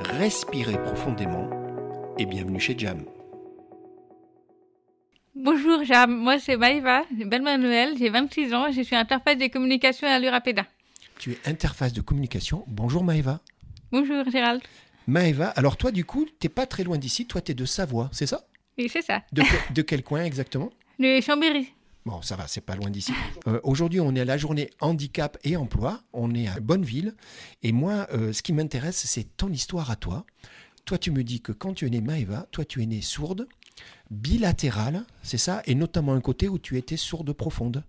respirez 0.00 0.80
profondément 0.82 1.48
et 2.18 2.26
bienvenue 2.26 2.60
chez 2.60 2.76
Jam. 2.78 3.04
Bonjour 5.34 5.84
Jam, 5.84 6.10
moi 6.16 6.38
c'est 6.38 6.56
Maïva, 6.56 7.04
belle 7.10 7.42
Manuel, 7.42 7.96
j'ai 7.98 8.08
26 8.08 8.54
ans, 8.54 8.70
je 8.72 8.80
suis 8.82 8.96
interface 8.96 9.36
des 9.36 9.50
communications 9.50 10.08
à 10.08 10.18
l'Urapeda. 10.18 10.64
Tu 11.18 11.32
es 11.32 11.38
interface 11.46 11.92
de 11.92 12.00
communication. 12.00 12.64
Bonjour 12.66 13.02
Maëva. 13.04 13.40
Bonjour 13.92 14.28
Gérald. 14.30 14.62
Maëva, 15.06 15.48
alors 15.50 15.76
toi 15.76 15.90
du 15.90 16.04
coup, 16.04 16.26
t'es 16.40 16.48
pas 16.48 16.66
très 16.66 16.84
loin 16.84 16.98
d'ici, 16.98 17.26
toi 17.26 17.40
t'es 17.40 17.54
de 17.54 17.64
Savoie, 17.64 18.08
c'est 18.12 18.26
ça? 18.26 18.46
Oui, 18.78 18.88
c'est 18.90 19.02
ça. 19.02 19.22
de, 19.32 19.42
que- 19.42 19.72
de 19.72 19.82
quel 19.82 20.02
coin 20.02 20.24
exactement? 20.24 20.70
Le 20.98 21.20
Chambéry. 21.20 21.72
Bon, 22.06 22.22
ça 22.22 22.36
va, 22.36 22.46
c'est 22.46 22.60
pas 22.60 22.76
loin 22.76 22.88
d'ici. 22.88 23.12
Euh, 23.48 23.58
Aujourd'hui, 23.64 23.98
on 23.98 24.14
est 24.14 24.20
à 24.20 24.24
la 24.24 24.38
journée 24.38 24.70
handicap 24.80 25.36
et 25.42 25.56
emploi. 25.56 26.04
On 26.12 26.32
est 26.36 26.46
à 26.46 26.60
Bonneville. 26.60 27.16
Et 27.64 27.72
moi, 27.72 28.06
euh, 28.12 28.32
ce 28.32 28.42
qui 28.42 28.52
m'intéresse, 28.52 29.04
c'est 29.04 29.36
ton 29.36 29.50
histoire 29.50 29.90
à 29.90 29.96
toi. 29.96 30.24
Toi, 30.84 30.98
tu 30.98 31.10
me 31.10 31.24
dis 31.24 31.40
que 31.40 31.50
quand 31.50 31.74
tu 31.74 31.84
es 31.84 31.90
née 31.90 32.00
Maëva, 32.00 32.46
toi, 32.52 32.64
tu 32.64 32.80
es 32.80 32.86
née 32.86 33.00
sourde, 33.00 33.48
bilatérale, 34.12 35.04
c'est 35.24 35.36
ça 35.36 35.62
Et 35.66 35.74
notamment 35.74 36.12
un 36.12 36.20
côté 36.20 36.48
où 36.48 36.60
tu 36.60 36.78
étais 36.78 36.96
sourde 36.96 37.32
profonde. 37.32 37.82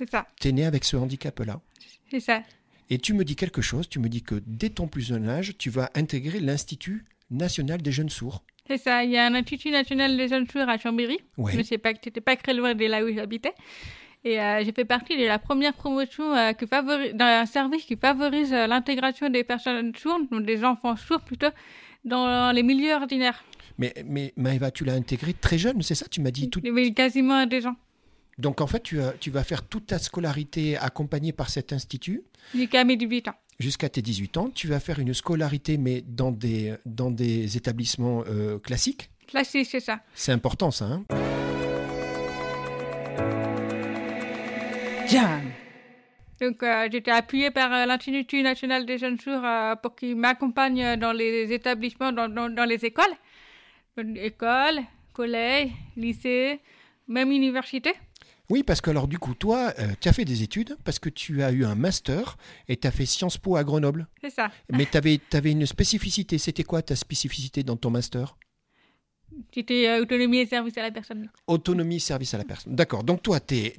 C'est 0.00 0.10
ça, 0.10 0.26
Tu 0.40 0.48
es 0.48 0.52
née 0.52 0.64
avec 0.64 0.84
ce 0.84 0.96
handicap-là. 0.96 1.60
c'est 2.10 2.18
ça. 2.20 2.42
Et 2.90 2.98
tu 2.98 3.14
me 3.14 3.24
dis 3.24 3.36
quelque 3.36 3.62
chose, 3.62 3.88
tu 3.88 4.00
me 4.00 4.08
dis 4.08 4.22
que 4.22 4.42
dès 4.46 4.70
ton 4.70 4.88
plus 4.88 5.02
jeune 5.02 5.28
âge, 5.28 5.56
tu 5.58 5.70
vas 5.70 5.90
intégrer 5.94 6.40
l'Institut 6.40 7.04
national 7.30 7.82
des 7.82 7.92
jeunes 7.92 8.08
sourds. 8.08 8.42
C'est 8.68 8.78
ça, 8.78 9.02
il 9.02 9.10
y 9.10 9.16
a 9.16 9.24
un 9.26 9.34
institut 9.34 9.70
national 9.70 10.16
des 10.16 10.28
jeunes 10.28 10.46
sourds 10.48 10.68
à 10.68 10.76
Chambéry. 10.78 11.18
Ouais. 11.38 11.52
Je 11.52 11.58
ne 11.58 11.62
sais 11.62 11.78
pas 11.78 11.94
que 11.94 12.00
tu 12.00 12.08
n'étais 12.08 12.20
pas 12.20 12.36
très 12.36 12.52
loin 12.54 12.74
de 12.74 12.84
là 12.84 13.02
où 13.04 13.12
j'habitais. 13.12 13.54
Et 14.24 14.38
euh, 14.40 14.62
j'ai 14.64 14.72
fait 14.72 14.84
partie 14.84 15.16
de 15.16 15.24
la 15.24 15.38
première 15.38 15.72
promotion 15.72 16.34
euh, 16.34 16.52
qui 16.52 16.66
favorise, 16.66 17.14
d'un 17.14 17.46
service 17.46 17.84
qui 17.84 17.96
favorise 17.96 18.52
euh, 18.52 18.66
l'intégration 18.66 19.30
des 19.30 19.44
personnes 19.44 19.94
sourdes, 19.94 20.28
donc 20.30 20.44
des 20.44 20.64
enfants 20.64 20.96
sourds 20.96 21.20
plutôt, 21.22 21.46
dans 22.04 22.52
les 22.54 22.62
milieux 22.62 22.92
ordinaires. 22.94 23.42
Mais, 23.78 23.94
mais 24.04 24.32
Maëva, 24.36 24.70
tu 24.72 24.84
l'as 24.84 24.94
intégré 24.94 25.32
très 25.34 25.56
jeune, 25.56 25.80
c'est 25.82 25.94
ça? 25.94 26.06
Tu 26.10 26.20
m'as 26.20 26.32
dit 26.32 26.50
tout. 26.50 26.60
Mais 26.64 26.92
quasiment 26.92 27.46
des 27.46 27.60
gens. 27.60 27.76
Donc 28.38 28.60
en 28.60 28.66
fait, 28.66 28.82
tu, 28.82 29.00
as- 29.00 29.12
tu 29.20 29.30
vas 29.30 29.44
faire 29.44 29.62
toute 29.66 29.86
ta 29.86 29.98
scolarité 29.98 30.76
accompagnée 30.76 31.32
par 31.32 31.48
cet 31.48 31.72
institut. 31.72 32.22
Jusqu'à 32.54 32.84
mes 32.84 32.96
18 32.96 33.28
ans. 33.28 33.34
Jusqu'à 33.58 33.88
tes 33.88 34.02
18 34.02 34.36
ans. 34.36 34.50
Tu 34.54 34.68
vas 34.68 34.80
faire 34.80 34.98
une 34.98 35.14
scolarité, 35.14 35.76
mais 35.78 36.02
dans 36.06 36.30
des, 36.30 36.74
dans 36.86 37.10
des 37.10 37.56
établissements 37.56 38.24
euh, 38.28 38.58
classiques. 38.58 39.10
Là, 39.32 39.44
c'est 39.44 39.64
c'est 39.64 39.80
ça. 39.80 40.00
C'est 40.14 40.32
important, 40.32 40.70
ça. 40.70 40.86
hein 40.86 41.04
Jam. 45.08 45.40
Donc, 46.40 46.62
euh, 46.62 46.88
j'étais 46.92 47.10
appuyée 47.10 47.50
par 47.50 47.72
euh, 47.72 47.86
l'Institut 47.86 48.42
national 48.42 48.86
des 48.86 48.98
jeunes 48.98 49.18
sourds 49.18 49.44
euh, 49.44 49.74
pour 49.76 49.96
qu'ils 49.96 50.14
m'accompagnent 50.16 50.96
dans 50.96 51.12
les 51.12 51.52
établissements, 51.52 52.12
dans, 52.12 52.28
dans, 52.28 52.48
dans 52.48 52.64
les 52.64 52.84
écoles. 52.84 53.12
Écoles, 54.16 54.80
collèges, 55.12 55.70
lycées, 55.96 56.60
même 57.08 57.32
université. 57.32 57.92
Oui, 58.50 58.62
parce 58.62 58.80
que 58.80 58.90
alors 58.90 59.08
du 59.08 59.18
coup, 59.18 59.34
toi, 59.34 59.72
euh, 59.78 59.92
tu 60.00 60.08
as 60.08 60.12
fait 60.12 60.24
des 60.24 60.42
études, 60.42 60.76
parce 60.84 60.98
que 60.98 61.10
tu 61.10 61.42
as 61.42 61.52
eu 61.52 61.64
un 61.64 61.74
master 61.74 62.38
et 62.68 62.76
tu 62.76 62.88
as 62.88 62.90
fait 62.90 63.04
Sciences 63.04 63.36
Po 63.36 63.56
à 63.56 63.64
Grenoble. 63.64 64.08
C'est 64.20 64.30
ça. 64.30 64.50
Mais 64.72 64.86
tu 64.86 64.96
avais, 64.96 65.52
une 65.52 65.66
spécificité. 65.66 66.38
C'était 66.38 66.64
quoi 66.64 66.80
ta 66.82 66.96
spécificité 66.96 67.62
dans 67.62 67.76
ton 67.76 67.90
master? 67.90 68.36
C'était 69.54 69.88
euh, 69.88 70.02
autonomie 70.02 70.38
et 70.38 70.46
service 70.46 70.76
à 70.78 70.82
la 70.82 70.90
personne. 70.90 71.28
Autonomie, 71.46 72.00
service 72.00 72.34
à 72.34 72.38
la 72.38 72.44
personne. 72.44 72.74
D'accord. 72.74 73.04
Donc 73.04 73.22
toi, 73.22 73.40
tu 73.40 73.56
es, 73.56 73.76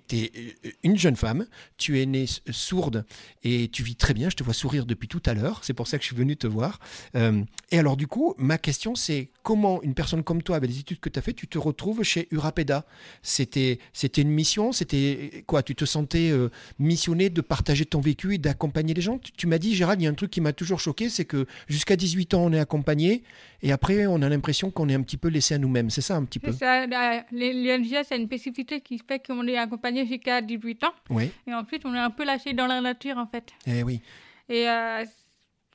une 0.84 0.98
jeune 0.98 1.16
femme, 1.16 1.46
tu 1.78 2.00
es 2.02 2.06
née 2.06 2.24
s- 2.24 2.42
sourde 2.52 3.06
et 3.44 3.68
tu 3.70 3.84
vis 3.84 3.96
très 3.96 4.14
bien. 4.14 4.30
Je 4.30 4.36
te 4.36 4.44
vois 4.44 4.54
sourire 4.54 4.86
depuis 4.86 5.08
tout 5.08 5.22
à 5.26 5.34
l'heure. 5.34 5.62
C'est 5.64 5.74
pour 5.74 5.88
ça 5.88 5.98
que 5.98 6.04
je 6.04 6.08
suis 6.08 6.16
venu 6.16 6.38
te 6.38 6.48
voir. 6.48 6.80
Euh, 7.16 7.44
et 7.72 7.80
alors 7.80 7.98
du 7.98 8.08
coup, 8.08 8.34
ma 8.38 8.58
question, 8.58 8.96
c'est 8.96 9.30
comment 9.44 9.82
une 9.82 9.94
personne 9.94 10.24
comme 10.24 10.42
toi, 10.44 10.56
avec 10.58 10.70
les 10.70 10.80
études 10.80 11.00
que 11.00 11.10
tu 11.10 11.20
as 11.20 11.22
fait, 11.22 11.34
tu 11.34 11.48
te 11.48 11.58
retrouves 11.58 12.04
chez 12.04 12.28
Urapeda? 12.32 12.86
C'était 13.22 13.80
une 14.18 14.30
mission? 14.30 14.72
C'était 14.72 15.44
quoi? 15.48 15.64
Tu 15.64 15.76
te 15.76 15.86
sentais 15.86 16.30
euh, 16.32 16.50
missionné 16.78 17.30
de 17.30 17.42
partager 17.42 17.86
ton 17.86 18.00
vécu 18.02 18.36
et 18.36 18.38
d'accompagner 18.38 18.94
les 18.94 19.02
gens? 19.02 19.18
Tu, 19.18 19.32
tu 19.32 19.48
m'as 19.48 19.58
dit, 19.58 19.76
Gérald, 19.76 20.02
il 20.02 20.06
y 20.06 20.08
a 20.08 20.10
un 20.12 20.14
truc 20.16 20.32
qui 20.32 20.42
m'a 20.42 20.54
toujours 20.54 20.80
choqué, 20.80 21.10
c'est 21.10 21.26
que 21.26 21.46
jusqu'à 21.68 21.96
18 21.96 22.34
ans, 22.34 22.44
on 22.46 22.54
est 22.54 22.60
accompagné 22.60 23.24
et 23.62 23.72
après, 23.72 24.08
on 24.08 24.22
a 24.22 24.30
l'impression 24.30 24.72
qu'on 24.72 24.88
est 24.90 24.94
un 24.94 25.02
petit 25.02 25.18
peu 25.18 25.28
laissé 25.28 25.49
à 25.54 25.58
nous-mêmes. 25.58 25.90
C'est 25.90 26.02
ça 26.02 26.16
un 26.16 26.26
petit 26.26 26.40
peu 26.40 26.52
ça. 26.52 26.84
euh, 26.84 27.20
les- 27.32 27.54
L'INGS, 27.54 28.04
c'est 28.08 28.18
une 28.18 28.26
spécificité 28.28 28.82
qui 28.82 29.00
fait 29.08 29.26
qu'on 29.26 29.46
est 29.48 29.58
accompagné 29.58 30.06
jusqu'à 30.06 30.42
18 30.42 30.84
ans. 30.84 30.94
Oui. 31.10 31.32
Et 31.48 31.54
ensuite, 31.54 31.84
on 31.86 31.94
est 31.94 32.00
un 32.00 32.10
peu 32.10 32.26
lâché 32.26 32.54
dans 32.54 32.68
la 32.68 32.82
nature, 32.82 33.18
en 33.18 33.28
fait. 33.28 33.50
Eh 33.68 33.84
oui. 33.84 34.02
Et 34.48 34.70
euh, 34.70 35.04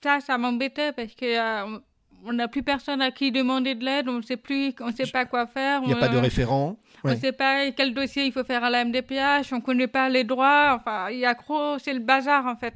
ça, 0.03 0.21
ça 0.21 0.37
m'embêtait 0.39 0.93
parce 0.93 1.15
que 1.15 1.25
euh, 1.25 1.79
on 2.27 2.33
n'a 2.33 2.49
plus 2.49 2.63
personne 2.63 3.03
à 3.03 3.11
qui 3.11 3.31
demander 3.31 3.75
de 3.75 3.85
l'aide, 3.85 4.09
on 4.09 4.15
ne 4.19 4.23
sait 4.23 4.37
plus, 4.37 4.73
on 4.81 4.91
sait 4.93 5.07
pas 5.11 5.25
quoi 5.27 5.47
faire. 5.47 5.81
Il 5.83 5.89
n'y 5.89 5.93
a 5.95 5.97
on- 5.97 6.01
pas 6.01 6.09
de 6.09 6.17
référent. 6.19 6.77
On 7.07 7.11
ne 7.11 7.17
sait 7.17 7.33
pas 7.33 7.71
quel 7.73 7.93
dossier 7.93 8.25
il 8.25 8.33
faut 8.33 8.45
faire 8.45 8.65
à 8.65 8.71
la 8.71 8.83
MDPH, 8.83 9.53
on 9.53 9.57
ne 9.57 9.61
connaît 9.61 9.87
pas 9.89 10.09
les 10.09 10.25
droits, 10.25 10.75
enfin, 10.81 11.11
il 11.11 11.19
y 11.19 11.27
a 11.27 11.35
gros, 11.35 11.79
c'est 11.79 11.93
le 11.93 12.01
bazar 12.01 12.47
en 12.47 12.57
fait. 12.57 12.73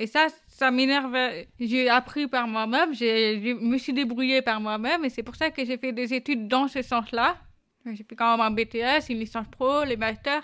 Et 0.00 0.06
ça, 0.06 0.28
ça 0.48 0.70
m'énerve. 0.70 1.14
J'ai 1.60 1.90
appris 1.90 2.26
par 2.26 2.48
moi-même, 2.48 2.94
je 2.94 3.52
me 3.52 3.76
suis 3.76 3.92
débrouillée 3.92 4.40
par 4.40 4.58
moi-même, 4.58 5.04
et 5.04 5.10
c'est 5.10 5.22
pour 5.22 5.36
ça 5.36 5.50
que 5.50 5.62
j'ai 5.62 5.76
fait 5.76 5.92
des 5.92 6.14
études 6.14 6.48
dans 6.48 6.68
ce 6.68 6.80
sens-là. 6.80 7.36
J'ai 7.84 8.02
fait 8.08 8.16
quand 8.16 8.34
même 8.34 8.40
un 8.40 8.50
BTS, 8.50 9.10
une 9.10 9.18
licence 9.18 9.46
pro, 9.50 9.84
les 9.84 9.98
masters, 9.98 10.42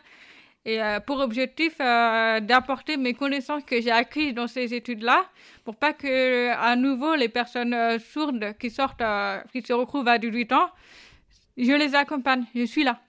et 0.66 0.82
euh, 0.82 1.00
pour 1.00 1.20
objectif 1.20 1.72
euh, 1.80 2.38
d'apporter 2.40 2.98
mes 2.98 3.14
connaissances 3.14 3.62
que 3.64 3.80
j'ai 3.80 3.90
acquises 3.90 4.34
dans 4.34 4.46
ces 4.46 4.74
études-là, 4.74 5.24
pour 5.64 5.76
pas 5.76 5.94
que 5.94 6.50
à 6.50 6.76
nouveau 6.76 7.14
les 7.14 7.30
personnes 7.30 7.72
euh, 7.72 7.98
sourdes 7.98 8.54
qui 8.60 8.68
sortent, 8.68 9.02
qui 9.54 9.62
se 9.62 9.72
retrouvent 9.72 10.08
à 10.08 10.18
18 10.18 10.52
ans, 10.52 10.68
je 11.56 11.72
les 11.72 11.94
accompagne, 11.94 12.44
je 12.54 12.64
suis 12.66 12.84
là. 12.84 13.00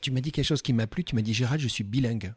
Tu 0.00 0.10
m'as 0.10 0.20
dit 0.20 0.32
quelque 0.32 0.46
chose 0.46 0.62
qui 0.62 0.72
m'a 0.72 0.88
plu. 0.88 1.04
Tu 1.04 1.14
m'as 1.14 1.22
dit, 1.22 1.34
Gérald, 1.34 1.60
je 1.60 1.66
suis 1.66 1.82
bilingue. 1.82 2.32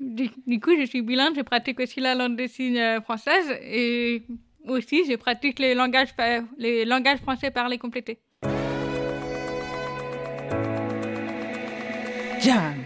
Du, 0.00 0.30
du 0.46 0.60
coup, 0.60 0.70
je 0.78 0.86
suis 0.86 1.02
bilingue, 1.02 1.34
je 1.36 1.42
pratique 1.42 1.80
aussi 1.80 2.00
la 2.00 2.14
langue 2.14 2.36
des 2.36 2.46
signes 2.46 2.78
euh, 2.78 3.00
française 3.00 3.50
et 3.62 4.22
aussi 4.64 5.04
je 5.10 5.16
pratique 5.16 5.58
les 5.58 5.74
langages, 5.74 6.14
les 6.56 6.84
langages 6.84 7.18
français 7.18 7.50
parlés 7.50 7.78
complétés. 7.78 8.20
Jam. 12.40 12.84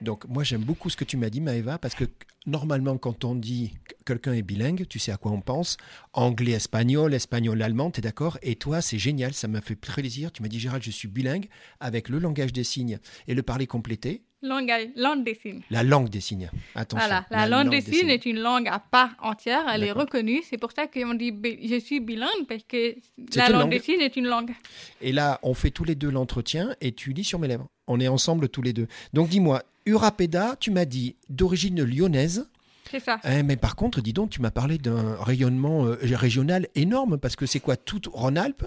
Donc, 0.00 0.26
moi, 0.28 0.42
j'aime 0.44 0.62
beaucoup 0.62 0.90
ce 0.90 0.96
que 0.96 1.04
tu 1.04 1.16
m'as 1.16 1.30
dit, 1.30 1.40
Maëva, 1.40 1.78
parce 1.78 1.94
que 1.94 2.04
normalement, 2.46 2.96
quand 2.96 3.24
on 3.24 3.34
dit 3.34 3.72
que 3.84 3.94
quelqu'un 4.04 4.32
est 4.32 4.42
bilingue, 4.42 4.86
tu 4.88 4.98
sais 4.98 5.12
à 5.12 5.16
quoi 5.16 5.30
on 5.30 5.40
pense. 5.40 5.76
Anglais, 6.12 6.52
espagnol, 6.52 7.14
espagnol, 7.14 7.60
allemand, 7.62 7.90
tu 7.90 7.98
es 7.98 8.02
d'accord? 8.02 8.38
Et 8.42 8.56
toi, 8.56 8.80
c'est 8.80 8.98
génial, 8.98 9.32
ça 9.32 9.46
m'a 9.46 9.60
fait 9.60 9.76
plaisir. 9.76 10.32
Tu 10.32 10.42
m'as 10.42 10.48
dit, 10.48 10.58
Gérald, 10.58 10.82
je 10.82 10.90
suis 10.90 11.08
bilingue 11.08 11.48
avec 11.78 12.08
le 12.08 12.18
langage 12.18 12.52
des 12.52 12.64
signes 12.64 12.98
et 13.28 13.34
le 13.34 13.42
parler 13.42 13.66
complété. 13.66 14.22
Langage, 14.42 14.88
langue 14.96 15.22
des 15.22 15.34
signes. 15.34 15.60
La 15.70 15.84
langue 15.84 16.08
des 16.08 16.20
signes. 16.20 16.50
Attention. 16.74 17.06
Voilà, 17.06 17.26
la, 17.30 17.46
langue, 17.46 17.70
des, 17.70 17.80
signes 17.80 18.08
est 18.08 18.26
une 18.26 18.40
langue 18.40 18.66
à 18.66 18.80
part 18.80 19.10
entière, 19.22 19.64
elle 19.72 19.84
est 19.84 19.92
reconnue. 19.92 20.42
C'est 20.48 20.58
pour 20.58 20.72
ça 20.72 20.88
qu'on 20.88 21.14
dit 21.14 21.32
je 21.62 21.78
suis 21.78 22.00
bilingue 22.00 22.46
parce 22.48 22.64
que 22.64 22.96
la 23.36 23.48
langue, 23.48 23.60
langue. 23.60 23.70
des 23.70 23.78
signes 23.78 24.00
est 24.00 24.16
une 24.16 24.26
langue. 24.26 24.50
Et 25.00 25.12
là, 25.12 25.38
on 25.44 25.54
fait 25.54 25.70
tous 25.70 25.84
les 25.84 25.94
deux 25.94 26.10
l'entretien 26.10 26.74
et 26.80 26.90
tu 26.90 27.12
lis 27.12 27.22
sur 27.22 27.38
mes 27.38 27.46
lèvres. 27.46 27.68
On 27.86 28.00
est 28.00 28.08
ensemble 28.08 28.48
tous 28.48 28.62
les 28.62 28.72
deux. 28.72 28.88
Donc, 29.12 29.28
dis-moi, 29.28 29.62
Urapeda, 29.86 30.56
tu 30.58 30.72
m'as 30.72 30.86
dit 30.86 31.14
d'origine 31.28 31.82
lyonnaise. 31.84 32.48
C'est 32.90 33.00
ça. 33.00 33.20
Eh, 33.24 33.42
mais 33.44 33.56
par 33.56 33.76
contre, 33.76 34.00
dis 34.00 34.12
donc, 34.12 34.30
tu 34.30 34.42
m'as 34.42 34.50
parlé 34.50 34.76
d'un 34.78 35.16
rayonnement 35.22 35.86
euh, 35.86 35.96
régional 36.02 36.66
énorme 36.74 37.16
parce 37.16 37.36
que 37.36 37.46
c'est 37.46 37.60
quoi 37.60 37.76
Toute 37.76 38.06
Rhône-Alpes? 38.06 38.66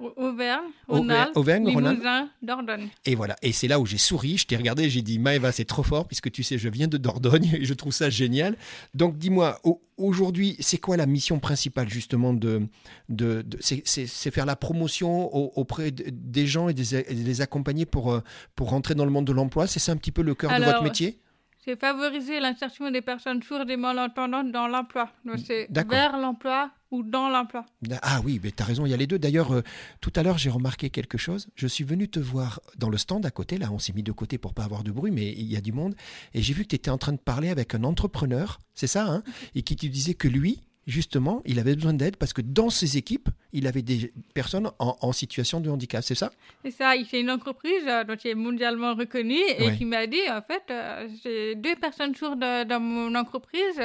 Auvergne, 0.00 0.66
Auver- 0.86 1.00
Rhône-Alpes, 1.00 1.36
Auvergne, 1.36 1.64
Rhône-Alpes. 1.74 1.96
Limousin, 1.98 2.28
Dordogne. 2.42 2.88
Et 3.04 3.14
voilà. 3.14 3.34
Et 3.42 3.52
c'est 3.52 3.66
là 3.68 3.80
où 3.80 3.86
j'ai 3.86 3.98
souri, 3.98 4.36
je 4.38 4.46
t'ai 4.46 4.56
regardé, 4.56 4.88
j'ai 4.88 5.02
dit 5.02 5.18
Maëva, 5.18 5.50
c'est 5.52 5.64
trop 5.64 5.82
fort 5.82 6.06
puisque 6.06 6.30
tu 6.30 6.42
sais, 6.42 6.56
je 6.58 6.68
viens 6.68 6.86
de 6.86 6.96
Dordogne 6.98 7.50
et 7.60 7.64
je 7.64 7.74
trouve 7.74 7.92
ça 7.92 8.08
génial. 8.10 8.56
Donc 8.94 9.18
dis-moi, 9.18 9.58
au- 9.64 9.82
aujourd'hui, 9.96 10.56
c'est 10.60 10.78
quoi 10.78 10.96
la 10.96 11.06
mission 11.06 11.40
principale 11.40 11.88
justement 11.88 12.32
de. 12.32 12.68
de, 13.08 13.42
de- 13.42 13.58
c'est- 13.60 14.30
faire 14.30 14.46
la 14.46 14.56
promotion 14.56 15.34
au- 15.34 15.52
auprès 15.56 15.90
de- 15.90 16.04
des 16.10 16.46
gens 16.46 16.68
et 16.68 16.74
des- 16.74 17.02
les 17.10 17.40
accompagner 17.40 17.86
pour, 17.86 18.12
euh, 18.12 18.20
pour 18.54 18.70
rentrer 18.70 18.94
dans 18.94 19.04
le 19.04 19.10
monde 19.10 19.24
de 19.26 19.32
l'emploi? 19.32 19.66
C'est 19.66 19.80
ça 19.80 19.92
un 19.92 19.96
petit 19.96 20.12
peu 20.12 20.22
le 20.22 20.34
cœur 20.34 20.50
de 20.58 20.64
votre 20.64 20.82
métier? 20.82 21.18
C'est 21.64 21.78
favoriser 21.78 22.40
l'insertion 22.40 22.90
des 22.90 23.02
personnes 23.02 23.42
sourdes 23.42 23.68
et 23.68 23.76
malentendantes 23.76 24.52
dans 24.52 24.68
l'emploi. 24.68 25.10
Donc 25.24 25.36
c'est 25.44 25.68
vers 25.88 26.16
l'emploi 26.18 26.70
ou 26.90 27.02
dans 27.02 27.28
l'emploi. 27.28 27.66
Ah 28.02 28.20
oui, 28.24 28.40
mais 28.42 28.50
tu 28.50 28.62
as 28.62 28.66
raison, 28.66 28.86
il 28.86 28.90
y 28.90 28.94
a 28.94 28.96
les 28.96 29.06
deux. 29.06 29.18
D'ailleurs, 29.18 29.52
euh, 29.52 29.62
tout 30.00 30.12
à 30.16 30.22
l'heure, 30.22 30.38
j'ai 30.38 30.50
remarqué 30.50 30.90
quelque 30.90 31.18
chose. 31.18 31.48
Je 31.54 31.66
suis 31.66 31.84
venu 31.84 32.08
te 32.08 32.18
voir 32.18 32.60
dans 32.76 32.88
le 32.88 32.96
stand 32.96 33.24
à 33.26 33.30
côté. 33.30 33.58
Là, 33.58 33.68
on 33.72 33.78
s'est 33.78 33.92
mis 33.92 34.02
de 34.02 34.12
côté 34.12 34.38
pour 34.38 34.54
pas 34.54 34.64
avoir 34.64 34.84
de 34.84 34.90
bruit, 34.90 35.10
mais 35.10 35.32
il 35.32 35.46
y 35.50 35.56
a 35.56 35.60
du 35.60 35.72
monde. 35.72 35.94
Et 36.34 36.42
j'ai 36.42 36.54
vu 36.54 36.64
que 36.64 36.68
tu 36.68 36.76
étais 36.76 36.90
en 36.90 36.98
train 36.98 37.12
de 37.12 37.18
parler 37.18 37.50
avec 37.50 37.74
un 37.74 37.84
entrepreneur, 37.84 38.58
c'est 38.74 38.86
ça, 38.86 39.06
hein 39.06 39.22
et 39.54 39.62
qui 39.62 39.76
te 39.76 39.86
disait 39.86 40.14
que 40.14 40.28
lui, 40.28 40.60
justement, 40.86 41.42
il 41.44 41.58
avait 41.58 41.74
besoin 41.74 41.92
d'aide 41.92 42.16
parce 42.16 42.32
que 42.32 42.40
dans 42.40 42.70
ses 42.70 42.96
équipes, 42.96 43.28
il 43.52 43.66
avait 43.66 43.82
des 43.82 44.12
personnes 44.32 44.70
en, 44.78 45.12
situation 45.12 45.60
de 45.60 45.68
handicap, 45.68 46.02
c'est 46.02 46.14
ça? 46.14 46.32
C'est 46.64 46.70
ça, 46.70 46.96
il 46.96 47.04
fait 47.04 47.20
une 47.20 47.30
entreprise 47.30 47.84
euh, 47.86 48.04
dont 48.04 48.16
il 48.16 48.30
est 48.30 48.34
mondialement 48.34 48.94
reconnu 48.94 49.36
et 49.36 49.76
qui 49.76 49.84
m'a 49.84 50.06
dit, 50.06 50.22
en 50.30 50.40
fait, 50.40 50.62
euh, 50.70 51.08
j'ai 51.22 51.54
deux 51.54 51.76
personnes 51.76 52.14
sourdes 52.14 52.40
dans 52.40 52.80
mon 52.80 53.14
entreprise 53.14 53.78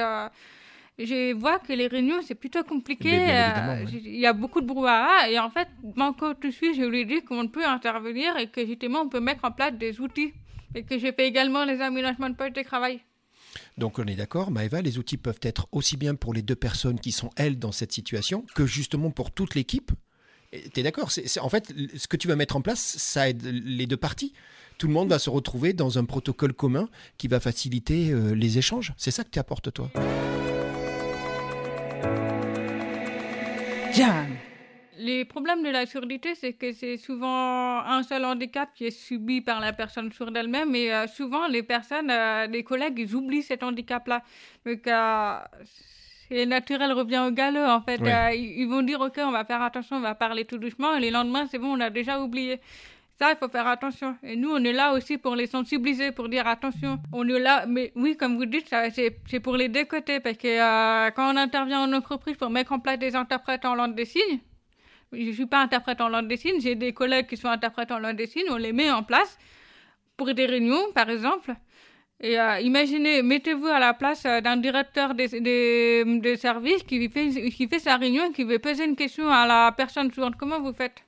je 0.98 1.34
vois 1.34 1.58
que 1.58 1.72
les 1.72 1.88
réunions, 1.88 2.22
c'est 2.22 2.34
plutôt 2.34 2.62
compliqué. 2.62 3.10
Euh, 3.30 3.84
il 3.92 4.18
y 4.18 4.26
a 4.26 4.32
beaucoup 4.32 4.60
de 4.60 4.66
brouhaha. 4.66 5.28
Et 5.28 5.38
en 5.38 5.50
fait, 5.50 5.68
quand 5.96 6.12
tout 6.12 6.34
de 6.48 6.50
suite, 6.50 6.76
je 6.76 6.82
lui 6.82 7.00
ai 7.00 7.04
dit 7.04 7.22
qu'on 7.22 7.48
peut 7.48 7.64
intervenir 7.64 8.36
et 8.36 8.48
que 8.48 8.64
justement, 8.64 9.00
on 9.00 9.08
peut 9.08 9.20
mettre 9.20 9.44
en 9.44 9.50
place 9.50 9.72
des 9.72 10.00
outils. 10.00 10.32
Et 10.76 10.82
que 10.82 10.98
j'ai 10.98 11.12
fait 11.12 11.26
également 11.26 11.64
les 11.64 11.80
aménagements 11.80 12.28
de 12.28 12.34
poste 12.34 12.56
de 12.56 12.62
travail. 12.62 13.00
Donc 13.78 13.98
on 13.98 14.04
est 14.06 14.16
d'accord, 14.16 14.50
Maëva, 14.50 14.82
les 14.82 14.98
outils 14.98 15.16
peuvent 15.16 15.38
être 15.42 15.68
aussi 15.70 15.96
bien 15.96 16.16
pour 16.16 16.34
les 16.34 16.42
deux 16.42 16.56
personnes 16.56 16.98
qui 16.98 17.12
sont, 17.12 17.30
elles, 17.36 17.58
dans 17.58 17.70
cette 17.70 17.92
situation, 17.92 18.44
que 18.54 18.66
justement 18.66 19.10
pour 19.10 19.30
toute 19.30 19.54
l'équipe. 19.54 19.92
Tu 20.52 20.80
es 20.80 20.82
d'accord 20.82 21.10
En 21.40 21.48
fait, 21.48 21.72
ce 21.96 22.06
que 22.06 22.16
tu 22.16 22.28
vas 22.28 22.36
mettre 22.36 22.56
en 22.56 22.60
place, 22.60 22.80
ça 22.98 23.28
aide 23.28 23.44
les 23.44 23.86
deux 23.86 23.96
parties. 23.96 24.32
Tout 24.78 24.86
le 24.88 24.92
monde 24.92 25.08
va 25.08 25.18
se 25.18 25.30
retrouver 25.30 25.72
dans 25.72 25.98
un 25.98 26.04
protocole 26.04 26.52
commun 26.52 26.88
qui 27.18 27.28
va 27.28 27.40
faciliter 27.40 28.10
euh, 28.10 28.34
les 28.34 28.58
échanges. 28.58 28.92
C'est 28.96 29.12
ça 29.12 29.22
que 29.24 29.30
tu 29.30 29.38
apportes, 29.38 29.72
toi? 29.72 29.90
Les 34.96 35.24
problèmes 35.24 35.62
de 35.62 35.70
la 35.70 35.86
surdité, 35.86 36.34
c'est 36.34 36.52
que 36.52 36.72
c'est 36.72 36.96
souvent 36.96 37.80
un 37.80 38.02
seul 38.02 38.24
handicap 38.24 38.70
qui 38.74 38.86
est 38.86 38.90
subi 38.90 39.40
par 39.40 39.60
la 39.60 39.72
personne 39.72 40.10
sourde 40.12 40.36
elle-même. 40.36 40.74
Et 40.74 40.92
euh, 40.92 41.06
souvent, 41.06 41.46
les 41.46 41.62
personnes, 41.62 42.10
euh, 42.10 42.46
les 42.46 42.62
collègues, 42.62 42.98
ils 42.98 43.14
oublient 43.14 43.42
cet 43.42 43.62
handicap-là. 43.62 44.22
Donc, 44.64 44.86
euh, 44.86 45.34
c'est 46.28 46.46
naturel 46.46 46.92
revient 46.92 47.22
au 47.26 47.30
galop, 47.32 47.64
en 47.64 47.80
fait. 47.82 48.00
ils 48.34 48.66
vont 48.66 48.82
dire, 48.82 49.00
OK, 49.00 49.18
on 49.18 49.30
va 49.30 49.44
faire 49.44 49.62
attention, 49.62 49.96
on 49.96 50.00
va 50.00 50.14
parler 50.14 50.44
tout 50.44 50.58
doucement. 50.58 50.94
Et 50.96 51.00
les 51.00 51.10
lendemains, 51.10 51.46
c'est 51.50 51.58
bon, 51.58 51.76
on 51.76 51.80
a 51.80 51.90
déjà 51.90 52.20
oublié. 52.20 52.60
Ça, 53.18 53.30
il 53.30 53.36
faut 53.36 53.48
faire 53.48 53.66
attention. 53.68 54.16
Et 54.24 54.34
nous, 54.34 54.50
on 54.50 54.62
est 54.64 54.72
là 54.72 54.92
aussi 54.92 55.18
pour 55.18 55.36
les 55.36 55.46
sensibiliser, 55.46 56.10
pour 56.10 56.28
dire 56.28 56.46
attention. 56.48 56.98
On 57.12 57.26
est 57.28 57.38
là, 57.38 57.64
mais 57.66 57.92
oui, 57.94 58.16
comme 58.16 58.36
vous 58.36 58.46
dites, 58.46 58.74
c'est 58.94 59.40
pour 59.40 59.56
les 59.56 59.68
deux 59.68 59.84
côtés. 59.84 60.18
Parce 60.18 60.36
que 60.36 60.48
euh, 60.48 61.10
quand 61.12 61.32
on 61.32 61.36
intervient 61.36 61.82
en 61.82 61.92
entreprise 61.92 62.36
pour 62.36 62.50
mettre 62.50 62.72
en 62.72 62.80
place 62.80 62.98
des 62.98 63.14
interprètes 63.14 63.64
en 63.64 63.76
langue 63.76 63.94
des 63.94 64.04
signes, 64.04 64.40
je 65.12 65.28
ne 65.28 65.32
suis 65.32 65.46
pas 65.46 65.60
interprète 65.60 66.00
en 66.00 66.08
langue 66.08 66.26
des 66.26 66.36
signes, 66.36 66.60
j'ai 66.60 66.74
des 66.74 66.92
collègues 66.92 67.28
qui 67.28 67.36
sont 67.36 67.48
interprètes 67.48 67.92
en 67.92 68.00
langue 68.00 68.16
des 68.16 68.26
signes, 68.26 68.50
on 68.50 68.56
les 68.56 68.72
met 68.72 68.90
en 68.90 69.04
place 69.04 69.38
pour 70.16 70.32
des 70.34 70.46
réunions, 70.46 70.92
par 70.92 71.08
exemple. 71.08 71.54
Et 72.20 72.38
euh, 72.38 72.60
imaginez, 72.60 73.22
mettez-vous 73.22 73.66
à 73.66 73.78
la 73.78 73.94
place 73.94 74.24
euh, 74.24 74.40
d'un 74.40 74.56
directeur 74.56 75.14
des, 75.14 76.36
services 76.36 76.82
qui 76.84 77.08
fait, 77.08 77.78
sa 77.78 77.96
réunion, 77.96 78.32
qui 78.32 78.44
veut 78.44 78.58
poser 78.58 78.84
une 78.84 78.96
question 78.96 79.28
à 79.28 79.46
la 79.46 79.72
personne 79.72 80.10
sourde. 80.12 80.34
Comment 80.36 80.60
vous 80.60 80.72
faites? 80.72 81.04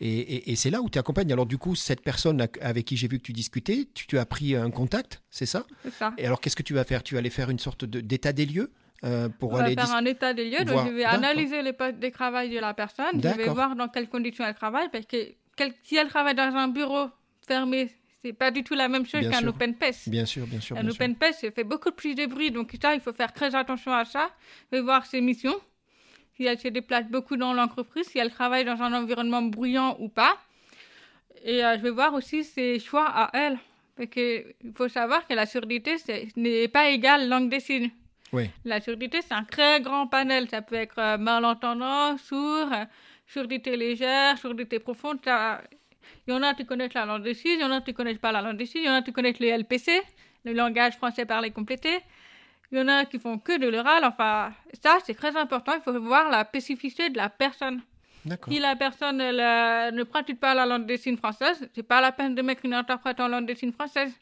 Et, 0.00 0.56
c'est 0.56 0.70
là 0.70 0.80
où 0.80 0.90
tu 0.90 0.98
accompagnes. 0.98 1.32
Alors 1.32 1.46
du 1.46 1.58
coup, 1.58 1.74
cette 1.74 2.02
personne 2.02 2.46
avec 2.60 2.84
qui 2.84 2.96
j'ai 2.96 3.08
vu 3.08 3.18
que 3.18 3.24
tu 3.24 3.32
discutais, 3.32 3.88
tu, 3.94 4.18
as 4.18 4.26
pris 4.26 4.54
un 4.54 4.70
contact, 4.70 5.22
c'est 5.30 5.46
ça 5.46 5.64
C'est 5.82 5.92
ça. 5.92 6.14
Et 6.18 6.26
alors 6.26 6.40
qu'est-ce 6.40 6.56
que 6.56 6.62
tu 6.62 6.74
vas 6.74 6.84
faire? 6.84 7.02
Tu 7.02 7.14
vas 7.14 7.18
aller 7.18 7.30
faire 7.30 7.50
une 7.50 7.58
sorte 7.58 7.84
d'état 7.84 8.32
des 8.32 8.46
lieux 8.46 8.72
euh, 9.04 9.28
pour 9.28 9.52
On 9.52 9.56
aller 9.56 9.74
va 9.74 9.86
faire 9.86 9.94
un 9.94 10.04
état 10.04 10.32
des 10.32 10.50
lieux. 10.50 10.64
Donc 10.64 10.86
je 10.86 10.92
vais 10.92 11.04
analyser 11.04 11.62
les 11.62 11.72
postes 11.72 11.98
de 11.98 12.08
travail 12.08 12.50
de 12.50 12.58
la 12.58 12.74
personne. 12.74 13.22
Je 13.22 13.28
vais 13.28 13.48
voir 13.48 13.76
dans 13.76 13.88
quelles 13.88 14.08
conditions 14.08 14.44
elle 14.44 14.54
travaille. 14.54 14.88
Parce 14.90 15.06
que 15.06 15.34
si 15.82 15.96
elle 15.96 16.08
travaille 16.08 16.34
dans 16.34 16.54
un 16.54 16.68
bureau 16.68 17.08
fermé, 17.46 17.90
c'est 18.22 18.32
pas 18.32 18.50
du 18.50 18.64
tout 18.64 18.74
la 18.74 18.88
même 18.88 19.06
chose 19.06 19.28
qu'un 19.28 19.46
open 19.46 19.74
space. 19.74 20.08
Bien 20.08 20.24
sûr, 20.24 20.46
bien 20.46 20.60
sûr. 20.60 20.76
Un 20.76 20.88
open 20.88 21.14
space, 21.14 21.46
fait 21.54 21.64
beaucoup 21.64 21.92
plus 21.92 22.14
de 22.14 22.26
bruit. 22.26 22.50
Donc 22.50 22.74
ça, 22.80 22.94
il 22.94 23.00
faut 23.00 23.12
faire 23.12 23.32
très 23.32 23.54
attention 23.54 23.92
à 23.92 24.04
ça. 24.04 24.30
Je 24.72 24.78
vais 24.78 24.82
voir 24.82 25.06
ses 25.06 25.20
missions 25.20 25.56
si 26.36 26.44
elle 26.44 26.58
se 26.58 26.68
déplace 26.68 27.06
beaucoup 27.06 27.36
dans 27.36 27.52
l'entreprise, 27.54 28.06
si 28.06 28.18
elle 28.18 28.30
travaille 28.30 28.64
dans 28.64 28.82
un 28.82 28.92
environnement 28.92 29.42
bruyant 29.42 29.96
ou 30.00 30.08
pas. 30.08 30.36
Et 31.44 31.64
euh, 31.64 31.76
je 31.76 31.82
vais 31.82 31.90
voir 31.90 32.14
aussi 32.14 32.44
ses 32.44 32.78
choix 32.78 33.06
à 33.06 33.30
elle. 33.32 33.58
Parce 33.96 34.10
qu'il 34.10 34.54
faut 34.74 34.88
savoir 34.88 35.26
que 35.26 35.32
la 35.32 35.46
surdité 35.46 35.96
n'est 36.36 36.68
pas 36.68 36.90
égale 36.90 37.28
langue 37.28 37.48
des 37.48 37.60
signes. 37.60 37.90
Oui. 38.32 38.50
La 38.64 38.80
surdité, 38.80 39.22
c'est 39.22 39.32
un 39.32 39.44
très 39.44 39.80
grand 39.80 40.06
panel. 40.06 40.50
Ça 40.50 40.60
peut 40.60 40.76
être 40.76 40.98
euh, 40.98 41.16
malentendant, 41.16 42.18
sourd, 42.18 42.68
surdité 43.26 43.76
légère, 43.76 44.36
surdité 44.36 44.78
profonde. 44.78 45.18
Il 46.26 46.34
y 46.34 46.36
en 46.36 46.42
a 46.42 46.52
qui 46.54 46.66
connaissent 46.66 46.94
la 46.94 47.06
langue 47.06 47.22
des 47.22 47.34
signes, 47.34 47.58
il 47.58 47.60
y 47.60 47.64
en 47.64 47.72
a 47.72 47.80
qui 47.80 47.92
ne 47.92 47.96
connaissent 47.96 48.18
pas 48.18 48.32
la 48.32 48.42
langue 48.42 48.56
des 48.58 48.66
signes, 48.66 48.82
il 48.82 48.86
y 48.86 48.90
en 48.90 48.94
a 48.94 49.02
qui 49.02 49.12
connaissent 49.12 49.38
les 49.38 49.56
LPC, 49.56 50.02
le 50.44 50.52
langage 50.52 50.94
français 50.94 51.24
parlé 51.24 51.50
complété. 51.50 52.00
Il 52.72 52.78
y 52.78 52.80
en 52.80 52.88
a 52.88 53.04
qui 53.04 53.18
font 53.18 53.38
que 53.38 53.58
de 53.58 53.68
l'oral. 53.68 54.04
Enfin, 54.04 54.52
ça, 54.82 54.98
c'est 55.04 55.14
très 55.14 55.36
important. 55.36 55.72
Il 55.74 55.82
faut 55.82 55.98
voir 56.00 56.30
la 56.30 56.44
spécificité 56.44 57.10
de 57.10 57.16
la 57.16 57.28
personne. 57.28 57.82
Si 58.48 58.58
la 58.58 58.74
personne 58.74 59.18
ne 59.18 60.02
pratique 60.02 60.40
pas 60.40 60.52
la 60.54 60.66
langue 60.66 60.86
des 60.86 60.96
signes 60.96 61.16
française, 61.16 61.68
c'est 61.74 61.84
pas 61.84 62.00
la 62.00 62.10
peine 62.10 62.34
de 62.34 62.42
mettre 62.42 62.64
une 62.64 62.74
interprète 62.74 63.20
en 63.20 63.28
langue 63.28 63.46
des 63.46 63.54
signes 63.54 63.72
française. 63.72 64.12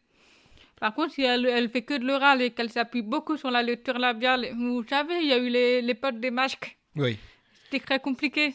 Par 0.78 0.94
contre, 0.94 1.14
si 1.14 1.22
elle, 1.22 1.46
elle 1.46 1.70
fait 1.70 1.82
que 1.82 1.94
de 1.94 2.04
l'oral 2.04 2.42
et 2.42 2.50
qu'elle 2.50 2.70
s'appuie 2.70 3.00
beaucoup 3.00 3.38
sur 3.38 3.50
la 3.50 3.62
lecture 3.62 3.98
labiale, 3.98 4.48
vous 4.58 4.84
savez, 4.86 5.20
il 5.22 5.28
y 5.28 5.32
a 5.32 5.38
eu 5.38 5.48
les, 5.48 5.80
les 5.80 5.94
potes 5.94 6.20
des 6.20 6.30
masques. 6.30 6.76
Oui. 6.96 7.16
C'était 7.64 7.80
très 7.84 7.98
compliqué. 8.00 8.54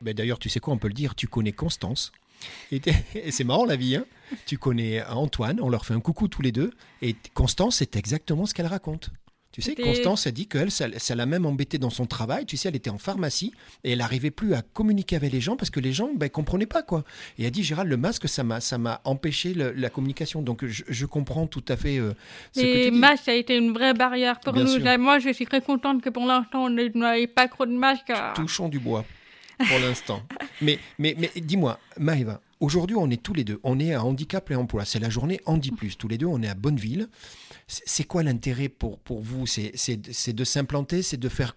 Ben 0.00 0.14
D'ailleurs, 0.14 0.38
tu 0.38 0.48
sais 0.48 0.60
quoi, 0.60 0.74
on 0.74 0.78
peut 0.78 0.88
le 0.88 0.94
dire, 0.94 1.14
tu 1.14 1.28
connais 1.28 1.52
Constance. 1.52 2.12
Et, 2.72 3.30
c'est 3.30 3.44
marrant 3.44 3.64
la 3.64 3.76
vie, 3.76 3.96
hein 3.96 4.04
Tu 4.46 4.58
connais 4.58 5.02
Antoine, 5.04 5.60
on 5.60 5.68
leur 5.68 5.86
fait 5.86 5.94
un 5.94 6.00
coucou 6.00 6.28
tous 6.28 6.42
les 6.42 6.52
deux, 6.52 6.72
et 7.00 7.16
Constance, 7.34 7.76
c'est 7.76 7.96
exactement 7.96 8.46
ce 8.46 8.54
qu'elle 8.54 8.66
raconte. 8.66 9.10
Tu 9.52 9.60
sais, 9.60 9.74
Constance 9.74 10.26
a 10.26 10.30
dit 10.30 10.46
qu'elle, 10.46 10.70
ça, 10.70 11.14
l'a 11.14 11.26
même 11.26 11.44
embêtée 11.44 11.76
dans 11.76 11.90
son 11.90 12.06
travail. 12.06 12.46
Tu 12.46 12.56
sais, 12.56 12.70
elle 12.70 12.76
était 12.76 12.88
en 12.88 12.96
pharmacie 12.96 13.52
et 13.84 13.92
elle 13.92 13.98
n'arrivait 13.98 14.30
plus 14.30 14.54
à 14.54 14.62
communiquer 14.62 15.14
avec 15.14 15.30
les 15.30 15.42
gens 15.42 15.56
parce 15.56 15.68
que 15.68 15.78
les 15.78 15.92
gens 15.92 16.08
ne 16.10 16.16
ben, 16.16 16.30
comprenaient 16.30 16.64
pas. 16.64 16.82
quoi. 16.82 17.04
Et 17.36 17.42
elle 17.42 17.48
a 17.48 17.50
dit, 17.50 17.62
Gérald, 17.62 17.90
le 17.90 17.98
masque, 17.98 18.26
ça 18.30 18.44
m'a, 18.44 18.62
ça 18.62 18.78
m'a 18.78 19.02
empêché 19.04 19.52
la 19.54 19.90
communication. 19.90 20.40
Donc, 20.40 20.64
je, 20.64 21.04
comprends 21.04 21.46
tout 21.46 21.64
à 21.68 21.76
fait 21.76 21.98
euh, 21.98 22.14
ce 22.52 22.62
que 22.62 22.84
tu 22.84 22.90
dis. 22.92 22.98
masque, 22.98 23.24
ça 23.24 23.32
a 23.32 23.34
été 23.34 23.54
une 23.58 23.72
vraie 23.74 23.92
barrière 23.92 24.40
pour 24.40 24.54
nous. 24.54 24.78
Moi, 24.98 25.18
je 25.18 25.30
suis 25.30 25.44
très 25.44 25.60
contente 25.60 26.00
que 26.00 26.08
pour 26.08 26.24
l'instant, 26.24 26.64
on 26.64 26.70
n'ait 26.70 27.26
pas 27.26 27.46
trop 27.46 27.66
de 27.66 27.76
masques. 27.76 28.12
Touchons 28.34 28.70
du 28.70 28.78
bois 28.78 29.04
pour 29.68 29.78
l'instant. 29.80 30.22
Mais 30.62 30.78
mais, 30.98 31.14
mais 31.18 31.30
dis-moi, 31.36 31.78
Maëva, 31.98 32.40
aujourd'hui, 32.60 32.96
on 32.96 33.10
est 33.10 33.22
tous 33.22 33.34
les 33.34 33.44
deux. 33.44 33.60
On 33.62 33.78
est 33.80 33.94
à 33.94 34.04
Handicap 34.04 34.50
et 34.50 34.54
Emploi. 34.54 34.84
C'est 34.84 35.00
la 35.00 35.10
journée 35.10 35.40
Handi 35.46 35.70
Plus. 35.70 35.98
Tous 35.98 36.08
les 36.08 36.18
deux, 36.18 36.26
on 36.26 36.42
est 36.42 36.48
à 36.48 36.54
Bonneville. 36.54 37.08
C'est 37.66 38.04
quoi 38.04 38.22
l'intérêt 38.22 38.68
pour, 38.68 38.98
pour 38.98 39.20
vous? 39.20 39.46
C'est 39.46 40.34
de 40.34 40.44
s'implanter, 40.44 41.02
c'est 41.02 41.16
de 41.16 41.28
faire 41.28 41.54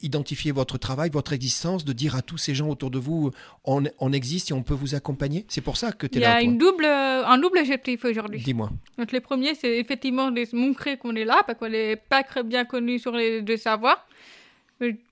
identifier 0.00 0.52
votre 0.52 0.78
travail, 0.78 1.10
votre 1.10 1.34
existence, 1.34 1.84
de 1.84 1.92
dire 1.92 2.16
à 2.16 2.22
tous 2.22 2.38
ces 2.38 2.54
gens 2.54 2.68
autour 2.68 2.90
de 2.90 2.98
vous, 2.98 3.30
on, 3.64 3.84
on 3.98 4.12
existe 4.12 4.50
et 4.50 4.54
on 4.54 4.62
peut 4.62 4.74
vous 4.74 4.94
accompagner? 4.94 5.44
C'est 5.48 5.60
pour 5.60 5.76
ça 5.76 5.92
que 5.92 6.06
tu 6.06 6.18
es 6.18 6.20
là. 6.22 6.40
Il 6.40 6.44
y 6.44 6.48
a 6.48 6.50
une 6.50 6.56
double, 6.56 6.86
un 6.86 7.38
double 7.38 7.58
objectif 7.58 8.04
aujourd'hui. 8.06 8.40
Dis-moi. 8.42 8.70
Donc, 8.96 9.12
le 9.12 9.20
premier, 9.20 9.54
c'est 9.54 9.78
effectivement 9.78 10.30
de 10.30 10.56
montrer 10.56 10.96
qu'on 10.96 11.14
est 11.14 11.26
là, 11.26 11.42
parce 11.46 11.58
qu'on 11.58 11.68
n'est 11.68 11.96
pas 11.96 12.22
très 12.22 12.42
bien 12.42 12.64
connu 12.64 12.98
sur 12.98 13.12
les 13.12 13.42
deux 13.42 13.58
savoirs 13.58 14.06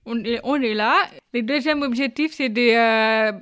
on 0.05 0.63
est, 0.63 0.75
là. 0.75 0.95
Le 1.33 1.43
deuxième 1.43 1.83
objectif, 1.83 2.33
c'est 2.33 2.53
euh, 2.59 3.33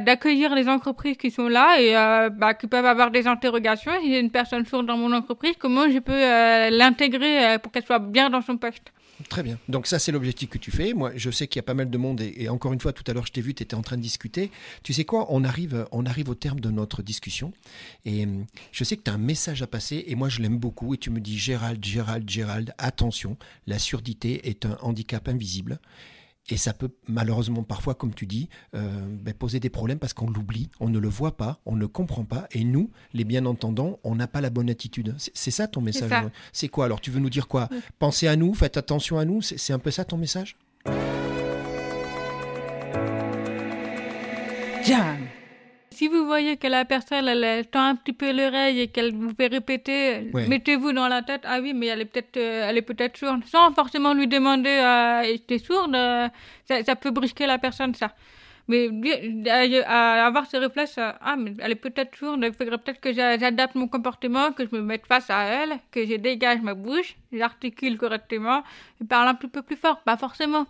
d'accueillir 0.00 0.54
les 0.54 0.68
entreprises 0.68 1.16
qui 1.16 1.30
sont 1.30 1.48
là 1.48 1.80
et 1.80 1.96
euh, 1.96 2.30
bah, 2.30 2.54
qui 2.54 2.66
peuvent 2.66 2.86
avoir 2.86 3.10
des 3.10 3.26
interrogations. 3.26 3.92
Si 4.00 4.12
j'ai 4.12 4.20
une 4.20 4.30
personne 4.30 4.64
sourde 4.64 4.86
dans 4.86 4.96
mon 4.96 5.12
entreprise, 5.12 5.54
comment 5.58 5.88
je 5.90 5.98
peux 5.98 6.12
euh, 6.12 6.70
l'intégrer 6.70 7.58
pour 7.58 7.72
qu'elle 7.72 7.84
soit 7.84 7.98
bien 7.98 8.30
dans 8.30 8.42
son 8.42 8.56
poste? 8.56 8.93
Très 9.28 9.42
bien. 9.42 9.58
Donc 9.68 9.86
ça, 9.86 9.98
c'est 9.98 10.12
l'objectif 10.12 10.48
que 10.48 10.58
tu 10.58 10.70
fais. 10.70 10.92
Moi, 10.92 11.12
je 11.14 11.30
sais 11.30 11.46
qu'il 11.46 11.58
y 11.58 11.60
a 11.60 11.64
pas 11.64 11.74
mal 11.74 11.88
de 11.88 11.98
monde 11.98 12.20
et, 12.20 12.48
encore 12.48 12.72
une 12.72 12.80
fois, 12.80 12.92
tout 12.92 13.04
à 13.06 13.12
l'heure, 13.12 13.26
je 13.26 13.32
t'ai 13.32 13.40
vu, 13.40 13.54
tu 13.54 13.62
étais 13.62 13.74
en 13.76 13.82
train 13.82 13.96
de 13.96 14.02
discuter. 14.02 14.50
Tu 14.82 14.92
sais 14.92 15.04
quoi 15.04 15.26
on 15.30 15.44
arrive, 15.44 15.86
on 15.92 16.04
arrive 16.04 16.28
au 16.28 16.34
terme 16.34 16.60
de 16.60 16.70
notre 16.70 17.02
discussion 17.02 17.52
et 18.04 18.24
hum, 18.24 18.46
je 18.72 18.84
sais 18.84 18.96
que 18.96 19.02
tu 19.02 19.10
as 19.10 19.14
un 19.14 19.18
message 19.18 19.62
à 19.62 19.66
passer 19.66 20.04
et 20.06 20.14
moi, 20.14 20.28
je 20.28 20.40
l'aime 20.40 20.58
beaucoup 20.58 20.94
et 20.94 20.98
tu 20.98 21.10
me 21.10 21.20
dis, 21.20 21.38
Gérald, 21.38 21.84
Gérald, 21.84 22.28
Gérald, 22.28 22.74
attention, 22.78 23.36
la 23.66 23.78
surdité 23.78 24.48
est 24.48 24.66
un 24.66 24.76
handicap 24.82 25.28
invisible 25.28 25.78
et 26.48 26.56
ça 26.56 26.74
peut 26.74 26.90
malheureusement 27.08 27.62
parfois, 27.62 27.94
comme 27.94 28.14
tu 28.14 28.26
dis, 28.26 28.48
euh, 28.74 29.06
ben, 29.08 29.32
poser 29.32 29.60
des 29.60 29.70
problèmes 29.70 29.98
parce 29.98 30.12
qu'on 30.12 30.28
l'oublie, 30.28 30.68
on 30.80 30.88
ne 30.88 30.98
le 30.98 31.08
voit 31.08 31.36
pas, 31.36 31.60
on 31.64 31.76
ne 31.76 31.86
comprend 31.86 32.24
pas. 32.24 32.46
Et 32.52 32.64
nous, 32.64 32.90
les 33.14 33.24
bien 33.24 33.46
entendants, 33.46 33.98
on 34.04 34.14
n'a 34.14 34.26
pas 34.26 34.40
la 34.40 34.50
bonne 34.50 34.68
attitude. 34.68 35.14
C'est 35.16 35.50
ça 35.50 35.66
ton 35.66 35.80
message 35.80 36.10
C'est 36.52 36.68
quoi? 36.68 36.84
Alors 36.84 37.00
Tu 37.00 37.10
veux 37.10 37.20
nous 37.20 37.30
dire 37.30 37.48
quoi? 37.48 37.68
Pensez 37.98 38.28
à 38.28 38.36
nous, 38.36 38.54
faites 38.54 38.76
attention 38.76 39.18
à 39.18 39.24
nous 39.24 39.40
C'est 39.42 39.72
un 39.72 39.78
peu 39.78 39.90
ça 39.90 40.04
ton 40.04 40.18
message? 40.18 40.56
Si 45.94 46.08
vous 46.08 46.26
voyez 46.26 46.56
que 46.56 46.66
la 46.66 46.84
personne, 46.84 47.26
elle, 47.28 47.44
elle 47.44 47.66
tend 47.66 47.84
un 47.92 47.94
petit 47.94 48.12
peu 48.12 48.32
l'oreille 48.32 48.80
et 48.80 48.88
qu'elle 48.88 49.12
vous 49.14 49.32
fait 49.38 49.46
répéter, 49.58 50.30
Ouais. 50.34 50.46
mettez-vous 50.48 50.92
dans 50.92 51.08
la 51.08 51.22
tête, 51.22 51.42
ah 51.44 51.58
oui, 51.62 51.72
mais 51.72 51.86
elle 51.86 52.00
est 52.00 52.04
peut-être 52.12 52.36
euh, 52.36 52.68
elle 52.68 52.76
est 52.78 52.82
peut-être 52.90 53.16
sourde. 53.16 53.42
Sans 53.46 53.72
forcément 53.72 54.12
lui 54.12 54.26
demander, 54.26 54.70
euh, 54.70 55.36
t'es 55.48 55.58
sourde, 55.58 55.94
euh, 55.94 56.28
ça, 56.68 56.82
ça 56.82 56.96
peut 56.96 57.12
brusquer 57.12 57.46
la 57.46 57.58
personne, 57.58 57.94
ça. 57.94 58.12
Mais 58.66 58.88
à, 59.86 60.26
avoir 60.26 60.46
ce 60.46 60.56
réflexe, 60.56 60.96
euh, 60.98 61.12
ah, 61.20 61.36
mais 61.36 61.52
elle 61.60 61.72
est 61.72 61.82
peut-être 61.86 62.16
sourde, 62.16 62.40
il 62.42 62.52
faudrait 62.52 62.78
peut-être 62.78 63.00
que 63.00 63.12
j'a- 63.12 63.38
j'adapte 63.38 63.74
mon 63.74 63.88
comportement, 63.88 64.52
que 64.52 64.64
je 64.66 64.74
me 64.74 64.80
mette 64.82 65.06
face 65.06 65.28
à 65.28 65.42
elle, 65.44 65.72
que 65.92 66.04
je 66.06 66.14
dégage 66.16 66.60
ma 66.62 66.74
bouche, 66.74 67.16
j'articule 67.32 67.98
correctement, 67.98 68.62
et 69.00 69.04
parle 69.04 69.28
un 69.28 69.34
petit 69.34 69.48
peu 69.48 69.62
plus 69.62 69.76
fort, 69.76 70.00
pas 70.00 70.16
forcément. 70.16 70.66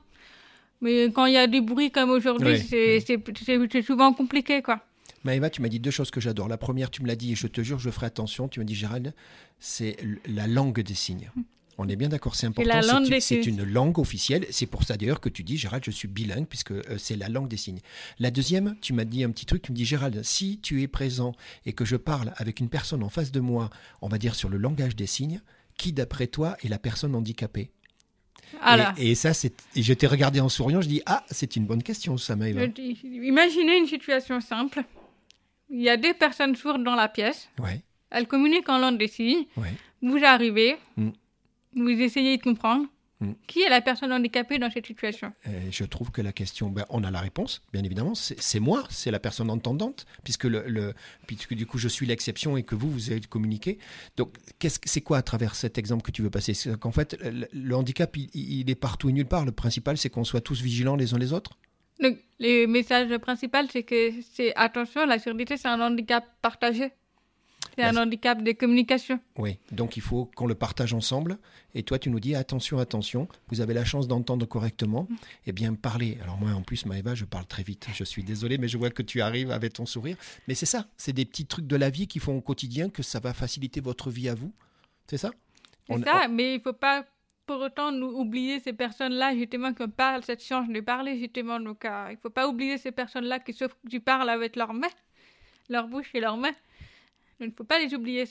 Mais 0.81 1.05
quand 1.15 1.27
il 1.27 1.35
y 1.35 1.39
a 1.39 1.47
du 1.47 1.61
bruit 1.61 1.91
comme 1.91 2.11
aujourd'hui, 2.11 2.59
c'est 2.59 3.83
souvent 3.83 4.13
compliqué, 4.13 4.61
quoi. 4.61 4.81
Maëva, 5.25 5.51
tu 5.51 5.63
m'as 5.63 5.69
dit 5.69 5.81
deux 5.81 5.91
choses 5.91 6.11
que 6.11 6.21
j'adore. 6.21 6.49
La 6.49 6.59
première, 6.59 6.91
tu 6.91 7.03
me 7.03 7.07
l'as 7.09 7.17
dit 7.17 7.33
et 7.33 7.35
je 7.35 7.47
te 7.47 7.63
jure, 7.63 7.79
je 7.79 7.91
ferai 7.91 8.07
attention. 8.07 8.49
Tu 8.49 8.61
m'as 8.61 8.67
dit, 8.67 8.75
Gérald, 8.75 9.15
c'est 9.59 9.97
la 10.27 10.47
langue 10.47 10.81
des 10.83 10.95
signes. 10.95 11.31
On 11.77 11.89
est 11.89 11.97
bien 11.97 12.09
d'accord, 12.09 12.37
c'est 12.37 12.47
important. 12.47 12.69
la 12.69 12.83
c'est 12.83 13.35
langue 13.37 13.47
une- 13.49 13.65
langue 13.65 13.99
officielle. 13.99 14.47
C'est 14.51 14.67
pour 14.67 14.85
ça 14.85 14.97
d'ailleurs 14.97 15.21
que 15.21 15.29
tu 15.29 15.43
dis, 15.43 15.57
Gérald, 15.57 15.83
je 15.85 15.91
suis 15.91 16.07
bilingue, 16.07 16.47
puisque 16.47 16.71
euh, 16.71 16.83
c'est 16.99 17.17
la 17.17 17.29
langue 17.29 17.49
des 17.49 17.57
signes. 17.57 17.81
La 18.21 18.31
deuxième, 18.31 18.77
tu 18.81 18.93
m'as 18.93 19.05
dit 19.05 19.25
un 19.25 19.31
petit 19.33 19.45
truc. 19.45 19.63
Tu 19.63 19.73
me 19.73 19.77
dis, 19.77 19.85
Gérald, 19.85 20.23
si 20.23 20.61
tu 20.63 20.83
es 20.83 20.87
présent 20.87 21.33
et 21.67 21.73
que 21.73 21.85
je 21.85 21.97
parle 21.97 22.33
avec 22.37 22.61
une 22.61 22.69
personne 22.69 23.03
en 23.03 23.09
face 23.09 23.33
de 23.33 23.41
moi, 23.41 23.71
on 24.03 24.09
va 24.09 24.19
dire 24.19 24.37
sur 24.37 24.49
le 24.49 24.57
langage 24.59 24.95
des 24.95 25.07
signes, 25.07 25.41
qui 25.77 25.93
d'après 25.93 26.29
toi 26.29 26.57
est 26.63 26.69
la 26.69 26.79
personne 26.79 27.15
handicapée? 27.17 27.73
Alors, 28.61 28.93
et, 28.97 29.11
et 29.11 29.15
ça, 29.17 29.35
c'est. 29.35 29.53
Et 29.75 29.83
je 29.83 29.93
t'ai 29.95 30.07
regardé 30.07 30.39
en 30.39 30.49
souriant. 30.49 30.81
Je 30.81 30.87
dis, 30.89 31.03
ah, 31.07 31.25
c'est 31.29 31.57
une 31.57 31.67
bonne 31.67 31.83
question, 31.83 32.17
ça, 32.19 32.37
Maëva. 32.37 32.67
imaginez 33.03 33.79
une 33.79 33.87
situation 33.89 34.41
simple. 34.41 34.85
Il 35.71 35.81
y 35.83 35.89
a 35.89 35.97
deux 35.97 36.15
personnes 36.15 36.55
sourdes 36.57 36.85
dans 36.85 36.95
la 36.95 37.09
pièce. 37.09 37.49
Ouais, 37.59 37.81
Elles 38.11 38.27
communiquent 38.29 38.69
en 38.69 38.79
langue 38.79 38.99
des 38.99 39.09
signes. 39.09 39.47
ouais. 39.57 39.73
Vous 40.03 40.23
arrivez. 40.23 40.77
Mm. 40.97 41.11
Vous 41.77 41.89
essayez 41.89 42.37
de 42.37 42.43
comprendre. 42.43 42.85
Mm. 43.21 43.33
Qui 43.47 43.63
est 43.63 43.69
la 43.71 43.81
personne 43.81 44.13
handicapée 44.13 44.59
dans 44.59 44.71
cette 44.71 44.87
situation? 44.87 45.33
Euh, 45.47 45.61
je 45.71 45.85
trouve 45.85 46.11
que 46.11 46.21
la 46.21 46.33
question, 46.33 46.69
ben, 46.69 46.85
on 46.91 47.03
a 47.05 47.11
la 47.11 47.21
réponse, 47.21 47.63
bien 47.73 47.83
évidemment. 47.83 48.15
C'est 48.15 48.61
moi, 48.61 48.85
c'est 48.91 49.11
la 49.11 49.21
personne 49.21 49.51
entendante, 49.51 50.05
puisque, 50.25 50.45
le, 50.45 50.65
le- 50.67 50.95
puisque 51.27 51.55
du 51.55 51.65
coup 51.65 51.79
je 51.79 51.89
suis 51.89 52.07
l'exception 52.07 52.57
et 52.57 52.65
que 52.65 52.75
vous, 52.75 52.91
vous 52.91 53.11
avez 53.11 53.21
communiqué. 53.21 53.79
Donc, 54.17 54.37
c'est 54.85 55.01
quoi 55.01 55.19
à 55.19 55.23
travers 55.23 55.55
cet 55.55 55.79
exemple 55.79 56.03
que 56.03 56.11
tu 56.11 56.23
veux 56.23 56.31
passer? 56.31 56.55
C'est 56.55 56.79
qu'en 56.79 56.93
fait, 56.93 57.17
le, 57.23 57.47
le 57.53 57.77
handicap, 57.77 58.15
il, 58.17 58.29
il 58.35 58.69
est 58.69 58.75
partout 58.75 59.09
et 59.09 59.13
nulle 59.13 59.27
part. 59.27 59.45
Le 59.45 59.53
principal, 59.53 59.97
c'est 59.97 60.11
qu'on 60.11 60.25
soit 60.25 60.41
tous 60.43 60.61
vigilants 60.61 60.97
les 60.97 61.15
uns 61.15 61.19
les 61.19 61.33
autres. 61.33 61.53
Le, 62.01 62.17
le 62.41 62.67
message 62.67 63.17
principal, 63.19 63.69
c'est 63.71 63.83
que 63.85 64.11
c'est 64.33 64.55
attention, 64.57 65.07
la 65.07 65.19
surdité, 65.19 65.57
c'est 65.57 65.69
un 65.69 65.81
handicap 65.81 66.25
partagé. 66.43 66.91
C'est 67.77 67.83
un 67.83 67.97
handicap 67.97 68.41
de 68.41 68.53
communication. 68.53 69.19
Oui, 69.37 69.59
donc 69.73 69.97
il 69.97 70.01
faut 70.03 70.27
qu'on 70.37 70.47
le 70.47 70.55
partage 70.55 70.95
ensemble. 70.95 71.39
Et 71.75 71.83
toi, 71.83 71.99
tu 71.99 72.09
nous 72.09 72.21
dis 72.21 72.37
attention, 72.37 72.79
attention, 72.79 73.27
vous 73.49 73.61
avez 73.61 73.75
la 73.75 73.85
chance 73.85 74.07
d'entendre 74.07 74.47
correctement. 74.47 75.09
Eh 75.47 75.51
bien, 75.53 75.75
parlez. 75.75 76.19
Alors 76.23 76.39
moi, 76.39 76.53
en 76.53 76.63
plus, 76.63 76.87
Maëva, 76.87 77.17
je 77.17 77.25
parle 77.25 77.47
très 77.47 77.65
vite. 77.65 77.89
Je 77.93 78.05
suis 78.05 78.23
désolé, 78.23 78.59
mais 78.59 78.69
je 78.69 78.79
vois 78.79 78.91
que 78.91 79.03
tu 79.03 79.21
arrives 79.21 79.51
avec 79.51 79.73
ton 79.73 79.87
sourire. 79.87 80.17
Mais 80.47 80.55
c'est 80.55 80.67
ça, 80.67 80.87
c'est 80.97 81.13
des 81.13 81.25
petits 81.25 81.47
trucs 81.47 81.67
de 81.67 81.75
la 81.75 81.91
vie 81.91 82.07
qui 82.07 82.21
font 82.21 82.37
au 82.37 82.41
quotidien 82.41 82.91
que 82.91 83.03
ça 83.03 83.19
va 83.19 83.35
faciliter 83.35 83.81
votre 83.81 84.09
vie 84.09 84.29
à 84.29 84.37
vous. 84.37 84.53
C'est 85.09 85.19
ça? 85.19 85.31
C'est 85.89 85.95
On- 85.95 86.03
ça, 86.03 86.29
mais 86.29 86.55
il 86.55 86.61
faut 86.61 86.75
pas 86.75 87.05
pour 87.47 87.61
autant 87.61 87.93
nous 87.93 88.09
oublier 88.09 88.61
ces 88.61 88.73
personnes-là, 88.73 89.35
justement, 89.35 89.73
qui 89.75 89.87
pas 89.89 90.21
cette 90.23 90.43
chance 90.43 90.69
de 90.69 90.81
parler, 90.81 91.19
justement. 91.19 91.61
Donc, 91.61 91.85
euh, 91.85 92.09
il 92.11 92.17
faut 92.19 92.31
pas 92.31 92.49
oublier 92.49 92.79
ces 92.79 92.93
personnes-là 92.93 93.39
qui, 93.41 93.53
sauf 93.53 93.77
tu 93.91 94.01
parles 94.01 94.31
avec 94.31 94.57
leurs 94.57 94.75
mains, 94.75 94.89
leur 95.69 95.89
bouche 95.89 96.11
et 96.15 96.21
leurs 96.21 96.37
mains. 96.37 96.55
Il 97.41 97.49
ne 97.49 97.53
faut 97.53 97.65
pas 97.65 97.79
les 97.79 97.95
oublier. 97.95 98.25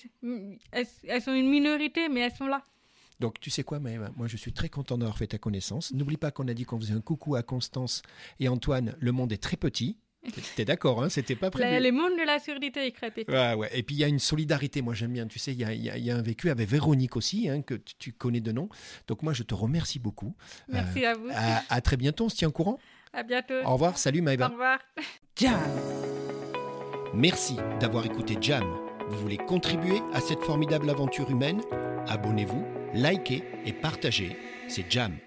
Elles, 0.71 0.87
elles 1.07 1.21
sont 1.21 1.33
une 1.33 1.49
minorité, 1.49 2.09
mais 2.09 2.21
elles 2.21 2.35
sont 2.35 2.47
là. 2.47 2.63
Donc, 3.19 3.39
tu 3.39 3.49
sais 3.49 3.63
quoi, 3.63 3.79
Maëva? 3.79 4.11
Moi, 4.17 4.27
je 4.27 4.37
suis 4.37 4.53
très 4.53 4.69
content 4.69 4.97
d'avoir 4.97 5.17
fait 5.17 5.27
ta 5.27 5.37
connaissance. 5.37 5.93
N'oublie 5.93 6.17
pas 6.17 6.31
qu'on 6.31 6.47
a 6.47 6.53
dit 6.53 6.65
qu'on 6.65 6.79
faisait 6.79 6.93
un 6.93 7.01
coucou 7.01 7.35
à 7.35 7.43
Constance 7.43 8.01
et 8.39 8.49
Antoine. 8.49 8.95
Le 8.99 9.11
monde 9.11 9.31
est 9.31 9.41
très 9.41 9.57
petit. 9.57 9.97
T'es 10.55 10.65
d'accord, 10.65 11.03
hein 11.03 11.09
C'était 11.09 11.35
pas 11.35 11.49
prévu. 11.51 11.69
La- 11.69 11.79
le 11.79 11.91
monde 11.91 12.13
de 12.17 12.25
la 12.25 12.39
surdité. 12.39 12.93
Ouais, 13.27 13.53
ouais. 13.55 13.69
Et 13.73 13.83
puis 13.83 13.95
il 13.95 13.99
y 13.99 14.03
a 14.03 14.07
une 14.07 14.19
solidarité, 14.19 14.81
moi 14.81 14.93
j'aime 14.93 15.11
bien, 15.11 15.27
tu 15.27 15.37
sais, 15.39 15.51
il 15.51 15.59
y 15.59 15.65
a, 15.65 15.73
y 15.73 15.89
a- 15.89 15.97
il 15.97 16.03
y 16.05 16.11
a 16.11 16.15
un 16.15 16.21
vécu 16.21 16.49
avec 16.49 16.67
Véronique 16.69 17.15
aussi, 17.17 17.49
hein, 17.49 17.61
que 17.61 17.73
tu, 17.75 17.93
tu 17.99 18.13
connais 18.13 18.39
de 18.39 18.51
nom. 18.51 18.69
Donc 19.07 19.21
moi 19.21 19.33
je 19.33 19.43
te 19.43 19.53
remercie 19.53 19.99
beaucoup. 19.99 20.33
Merci 20.69 21.05
à 21.05 21.13
vous. 21.15 21.27
À, 21.33 21.63
à 21.69 21.81
très 21.81 21.97
bientôt, 21.97 22.25
on 22.25 22.29
se 22.29 22.35
tient 22.37 22.47
au 22.47 22.51
courant? 22.53 22.79
À 23.13 23.23
bientôt. 23.23 23.53
Au 23.65 23.73
revoir, 23.73 23.97
salut 23.97 24.21
Au 24.21 24.23
Maëva. 24.23 24.47
revoir. 24.47 24.79
Merci 27.13 27.57
d'avoir 27.79 28.05
écouté 28.05 28.37
Jam. 28.41 28.63
Vous 29.09 29.17
voulez 29.19 29.37
contribuer 29.37 29.99
à 30.13 30.21
cette 30.21 30.39
formidable 30.41 30.89
aventure 30.89 31.29
humaine? 31.29 31.61
Abonnez-vous, 32.07 32.65
likez 32.93 33.43
et 33.65 33.73
partagez. 33.73 34.35
C'est 34.67 34.89
Jam 34.89 35.17